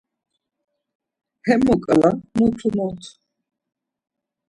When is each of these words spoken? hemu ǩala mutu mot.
hemu 1.45 1.73
ǩala 1.83 2.09
mutu 2.35 2.67
mot. 2.75 3.01